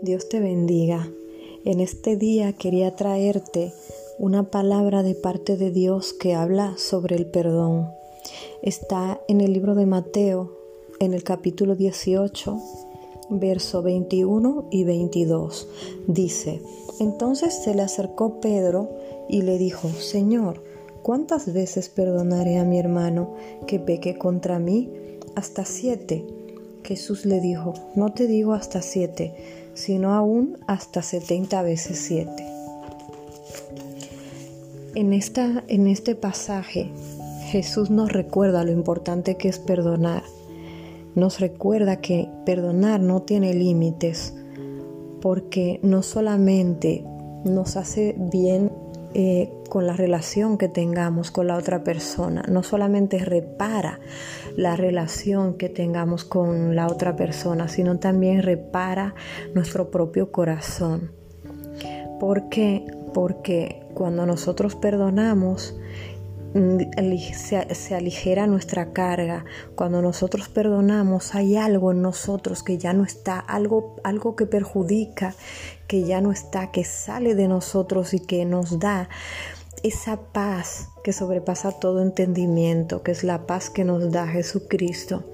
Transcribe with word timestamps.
Dios 0.00 0.28
te 0.28 0.38
bendiga. 0.38 1.10
En 1.64 1.80
este 1.80 2.16
día 2.16 2.52
quería 2.52 2.94
traerte 2.94 3.72
una 4.16 4.44
palabra 4.44 5.02
de 5.02 5.16
parte 5.16 5.56
de 5.56 5.72
Dios 5.72 6.12
que 6.12 6.34
habla 6.34 6.74
sobre 6.76 7.16
el 7.16 7.26
perdón. 7.26 7.88
Está 8.62 9.20
en 9.26 9.40
el 9.40 9.52
libro 9.52 9.74
de 9.74 9.86
Mateo, 9.86 10.52
en 11.00 11.14
el 11.14 11.24
capítulo 11.24 11.74
18, 11.74 12.58
verso 13.30 13.82
21 13.82 14.68
y 14.70 14.84
22. 14.84 15.68
Dice, 16.06 16.62
entonces 17.00 17.54
se 17.54 17.74
le 17.74 17.82
acercó 17.82 18.40
Pedro 18.40 18.88
y 19.28 19.42
le 19.42 19.58
dijo, 19.58 19.88
Señor, 19.88 20.62
¿cuántas 21.02 21.52
veces 21.52 21.88
perdonaré 21.88 22.58
a 22.58 22.64
mi 22.64 22.78
hermano 22.78 23.34
que 23.66 23.80
peque 23.80 24.16
contra 24.16 24.60
mí? 24.60 24.90
Hasta 25.34 25.64
siete. 25.64 26.24
Jesús 26.84 27.26
le 27.26 27.40
dijo, 27.40 27.74
no 27.96 28.14
te 28.14 28.28
digo 28.28 28.54
hasta 28.54 28.80
siete, 28.80 29.34
sino 29.78 30.12
aún 30.12 30.58
hasta 30.66 31.02
setenta 31.02 31.62
veces 31.62 31.98
siete. 31.98 32.44
En, 34.94 35.12
esta, 35.12 35.62
en 35.68 35.86
este 35.86 36.16
pasaje, 36.16 36.90
Jesús 37.46 37.88
nos 37.88 38.12
recuerda 38.12 38.64
lo 38.64 38.72
importante 38.72 39.36
que 39.36 39.48
es 39.48 39.60
perdonar. 39.60 40.24
Nos 41.14 41.38
recuerda 41.38 42.00
que 42.00 42.28
perdonar 42.44 43.00
no 43.00 43.22
tiene 43.22 43.54
límites, 43.54 44.34
porque 45.20 45.78
no 45.82 46.02
solamente 46.02 47.04
nos 47.44 47.76
hace 47.76 48.16
bien 48.18 48.72
eh, 49.14 49.48
con 49.68 49.86
la 49.86 49.92
relación 49.92 50.58
que 50.58 50.68
tengamos 50.68 51.30
con 51.30 51.46
la 51.46 51.56
otra 51.56 51.84
persona. 51.84 52.42
No 52.48 52.62
solamente 52.62 53.18
repara 53.18 54.00
la 54.56 54.76
relación 54.76 55.54
que 55.54 55.68
tengamos 55.68 56.24
con 56.24 56.74
la 56.74 56.86
otra 56.86 57.16
persona, 57.16 57.68
sino 57.68 57.98
también 57.98 58.42
repara 58.42 59.14
nuestro 59.54 59.90
propio 59.90 60.32
corazón. 60.32 61.12
¿Por 62.18 62.48
qué? 62.48 62.84
Porque 63.14 63.86
cuando 63.94 64.26
nosotros 64.26 64.74
perdonamos, 64.74 65.76
mm, 66.54 66.78
se, 67.32 67.74
se, 67.74 67.94
aligera 67.94 68.46
nuestra 68.46 68.92
carga. 68.92 69.44
Cuando 69.76 70.02
nosotros 70.02 70.48
perdonamos, 70.48 71.34
hay 71.34 71.56
algo 71.56 71.92
en 71.92 72.02
nosotros 72.02 72.62
que 72.64 72.78
ya 72.78 72.92
no 72.92 73.04
está, 73.04 73.38
algo, 73.38 73.96
algo 74.02 74.34
que 74.34 74.46
perjudica, 74.46 75.34
que 75.86 76.02
ya 76.02 76.20
no 76.20 76.32
está, 76.32 76.72
que 76.72 76.84
sale 76.84 77.34
de 77.34 77.46
nosotros 77.46 78.14
y 78.14 78.20
que 78.20 78.44
nos 78.44 78.78
da 78.80 79.08
esa 79.82 80.16
paz 80.32 80.88
que 81.02 81.12
sobrepasa 81.12 81.72
todo 81.72 82.02
entendimiento, 82.02 83.02
que 83.02 83.12
es 83.12 83.24
la 83.24 83.46
paz 83.46 83.70
que 83.70 83.84
nos 83.84 84.10
da 84.10 84.26
Jesucristo. 84.26 85.24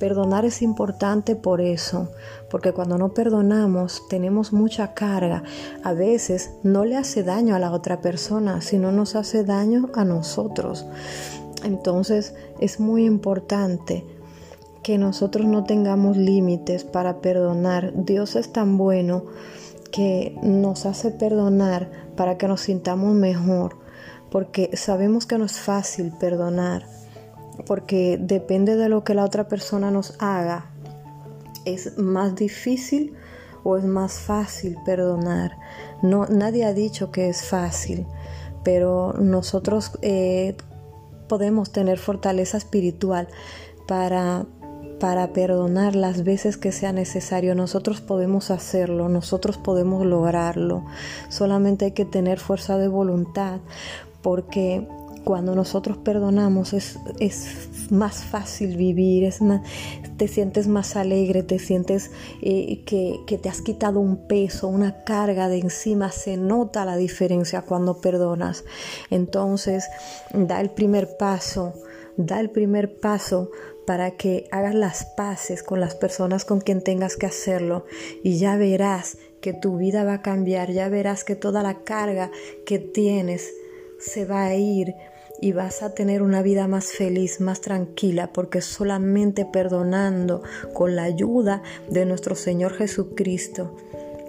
Perdonar 0.00 0.44
es 0.44 0.62
importante 0.62 1.36
por 1.36 1.60
eso, 1.60 2.08
porque 2.50 2.72
cuando 2.72 2.98
no 2.98 3.14
perdonamos 3.14 4.02
tenemos 4.08 4.52
mucha 4.52 4.94
carga. 4.94 5.44
A 5.84 5.92
veces 5.92 6.50
no 6.64 6.84
le 6.84 6.96
hace 6.96 7.22
daño 7.22 7.54
a 7.54 7.60
la 7.60 7.70
otra 7.70 8.00
persona, 8.00 8.60
sino 8.62 8.90
nos 8.90 9.14
hace 9.14 9.44
daño 9.44 9.90
a 9.94 10.04
nosotros. 10.04 10.86
Entonces 11.62 12.34
es 12.60 12.80
muy 12.80 13.04
importante 13.04 14.04
que 14.82 14.98
nosotros 14.98 15.46
no 15.46 15.64
tengamos 15.64 16.16
límites 16.16 16.82
para 16.84 17.20
perdonar. 17.20 17.92
Dios 17.94 18.34
es 18.34 18.52
tan 18.52 18.76
bueno 18.76 19.24
que 19.92 20.36
nos 20.42 20.86
hace 20.86 21.10
perdonar 21.10 21.90
para 22.16 22.38
que 22.38 22.48
nos 22.48 22.62
sintamos 22.62 23.14
mejor, 23.14 23.76
porque 24.32 24.74
sabemos 24.78 25.26
que 25.26 25.36
no 25.36 25.44
es 25.44 25.60
fácil 25.60 26.10
perdonar, 26.18 26.86
porque 27.66 28.18
depende 28.18 28.76
de 28.76 28.88
lo 28.88 29.04
que 29.04 29.14
la 29.14 29.24
otra 29.24 29.46
persona 29.46 29.90
nos 29.90 30.16
haga, 30.18 30.70
es 31.66 31.98
más 31.98 32.34
difícil 32.34 33.14
o 33.62 33.76
es 33.76 33.84
más 33.84 34.14
fácil 34.14 34.76
perdonar. 34.86 35.52
No, 36.02 36.26
nadie 36.26 36.64
ha 36.64 36.72
dicho 36.72 37.12
que 37.12 37.28
es 37.28 37.44
fácil, 37.44 38.06
pero 38.64 39.12
nosotros 39.12 39.92
eh, 40.00 40.56
podemos 41.28 41.70
tener 41.70 41.98
fortaleza 41.98 42.56
espiritual 42.56 43.28
para 43.86 44.46
para 44.98 45.32
perdonar 45.32 45.96
las 45.96 46.22
veces 46.22 46.56
que 46.56 46.70
sea 46.70 46.92
necesario. 46.92 47.56
Nosotros 47.56 48.00
podemos 48.00 48.52
hacerlo, 48.52 49.08
nosotros 49.08 49.58
podemos 49.58 50.06
lograrlo. 50.06 50.84
Solamente 51.28 51.86
hay 51.86 51.90
que 51.90 52.04
tener 52.04 52.38
fuerza 52.38 52.78
de 52.78 52.86
voluntad 52.86 53.58
porque 54.22 54.86
cuando 55.24 55.54
nosotros 55.54 55.98
perdonamos 55.98 56.72
es, 56.72 56.98
más 57.90 58.24
fácil 58.24 58.76
vivir, 58.76 59.24
es 59.24 59.42
más, 59.42 59.60
te 60.16 60.26
sientes 60.26 60.66
más 60.66 60.96
alegre, 60.96 61.42
te 61.42 61.58
sientes 61.58 62.10
eh, 62.40 62.82
que, 62.84 63.20
que 63.26 63.38
te 63.38 63.48
has 63.48 63.60
quitado 63.60 64.00
un 64.00 64.26
peso, 64.26 64.68
una 64.68 65.04
carga 65.04 65.48
de 65.48 65.58
encima, 65.58 66.10
se 66.10 66.36
nota 66.36 66.84
la 66.84 66.96
diferencia 66.96 67.62
cuando 67.62 68.00
perdonas. 68.00 68.64
Entonces, 69.10 69.84
da 70.32 70.60
el 70.60 70.70
primer 70.70 71.16
paso, 71.18 71.74
da 72.16 72.40
el 72.40 72.50
primer 72.50 72.98
paso 72.98 73.50
para 73.86 74.12
que 74.12 74.48
hagas 74.50 74.74
las 74.74 75.04
paces 75.16 75.62
con 75.62 75.80
las 75.80 75.94
personas 75.94 76.44
con 76.44 76.60
quien 76.60 76.82
tengas 76.82 77.16
que 77.16 77.26
hacerlo 77.26 77.84
y 78.22 78.38
ya 78.38 78.56
verás 78.56 79.18
que 79.40 79.52
tu 79.52 79.76
vida 79.76 80.04
va 80.04 80.14
a 80.14 80.22
cambiar, 80.22 80.70
ya 80.70 80.88
verás 80.88 81.24
que 81.24 81.34
toda 81.34 81.62
la 81.62 81.82
carga 81.82 82.30
que 82.64 82.78
tienes 82.78 83.50
se 84.02 84.24
va 84.24 84.44
a 84.44 84.54
ir 84.54 84.96
y 85.40 85.52
vas 85.52 85.82
a 85.82 85.94
tener 85.94 86.22
una 86.22 86.42
vida 86.42 86.68
más 86.68 86.92
feliz, 86.92 87.40
más 87.40 87.60
tranquila, 87.60 88.32
porque 88.32 88.60
solamente 88.60 89.44
perdonando 89.44 90.42
con 90.72 90.94
la 90.94 91.04
ayuda 91.04 91.62
de 91.88 92.04
nuestro 92.04 92.34
Señor 92.34 92.74
Jesucristo 92.74 93.76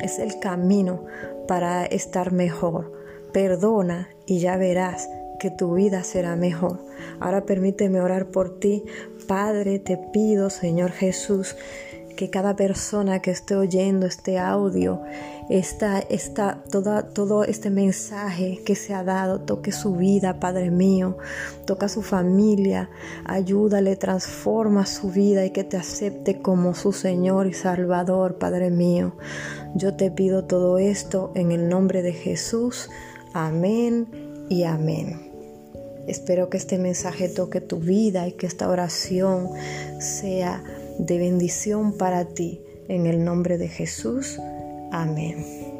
es 0.00 0.18
el 0.18 0.38
camino 0.38 1.04
para 1.46 1.84
estar 1.86 2.32
mejor. 2.32 2.92
Perdona 3.32 4.08
y 4.26 4.40
ya 4.40 4.56
verás 4.56 5.08
que 5.38 5.50
tu 5.50 5.74
vida 5.74 6.02
será 6.02 6.36
mejor. 6.36 6.80
Ahora 7.20 7.44
permíteme 7.44 8.00
orar 8.00 8.26
por 8.26 8.58
ti. 8.58 8.84
Padre, 9.26 9.78
te 9.78 9.96
pido, 9.96 10.50
Señor 10.50 10.90
Jesús, 10.90 11.56
que 12.18 12.30
cada 12.30 12.56
persona 12.56 13.22
que 13.22 13.30
esté 13.30 13.54
oyendo 13.54 14.04
este 14.04 14.40
audio, 14.40 15.00
esta, 15.48 16.00
esta, 16.00 16.64
toda, 16.68 17.02
todo 17.10 17.44
este 17.44 17.70
mensaje 17.70 18.60
que 18.66 18.74
se 18.74 18.92
ha 18.92 19.04
dado, 19.04 19.42
toque 19.42 19.70
su 19.70 19.94
vida, 19.94 20.40
Padre 20.40 20.72
mío, 20.72 21.16
toca 21.64 21.88
su 21.88 22.02
familia, 22.02 22.90
ayúdale, 23.24 23.94
transforma 23.94 24.84
su 24.84 25.12
vida 25.12 25.44
y 25.44 25.50
que 25.50 25.62
te 25.62 25.76
acepte 25.76 26.42
como 26.42 26.74
su 26.74 26.92
Señor 26.92 27.46
y 27.46 27.52
Salvador, 27.52 28.38
Padre 28.38 28.70
mío. 28.70 29.14
Yo 29.76 29.94
te 29.94 30.10
pido 30.10 30.44
todo 30.44 30.78
esto 30.78 31.30
en 31.36 31.52
el 31.52 31.68
nombre 31.68 32.02
de 32.02 32.14
Jesús. 32.14 32.90
Amén 33.32 34.08
y 34.48 34.64
amén. 34.64 35.28
Espero 36.08 36.50
que 36.50 36.56
este 36.56 36.78
mensaje 36.78 37.28
toque 37.28 37.60
tu 37.60 37.78
vida 37.78 38.26
y 38.26 38.32
que 38.32 38.46
esta 38.46 38.68
oración 38.68 39.50
sea 40.00 40.64
de 40.98 41.18
bendición 41.18 41.96
para 41.96 42.26
ti. 42.26 42.62
En 42.88 43.06
el 43.06 43.24
nombre 43.24 43.58
de 43.58 43.68
Jesús. 43.68 44.38
Amén. 44.92 45.77